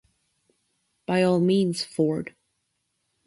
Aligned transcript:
By 1.05 1.21
all 1.21 1.39
means, 1.39 1.83
Ford. 1.83 2.33